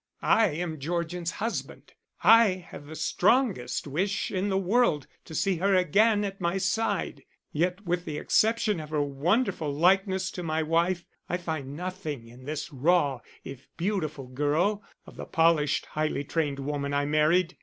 I 0.23 0.47
am 0.47 0.79
Georgian's 0.79 1.29
husband. 1.33 1.93
I 2.23 2.53
have 2.53 2.87
the 2.87 2.95
strongest 2.95 3.85
wish 3.85 4.31
in 4.31 4.49
the 4.49 4.57
world 4.57 5.05
to 5.25 5.35
see 5.35 5.57
her 5.57 5.75
again 5.75 6.23
at 6.23 6.41
my 6.41 6.57
side; 6.57 7.21
yet 7.51 7.85
with 7.85 8.05
the 8.05 8.17
exception 8.17 8.79
of 8.79 8.89
her 8.89 9.03
wonderful 9.03 9.71
likeness 9.71 10.31
to 10.31 10.41
my 10.41 10.63
wife, 10.63 11.05
I 11.29 11.37
find 11.37 11.75
nothing 11.75 12.27
in 12.27 12.45
this 12.45 12.73
raw 12.73 13.19
if 13.43 13.67
beautiful 13.77 14.25
girl, 14.25 14.81
of 15.05 15.17
the 15.17 15.25
polished, 15.25 15.85
highly 15.85 16.23
trained 16.23 16.57
woman 16.57 16.95
I 16.95 17.05
married. 17.05 17.57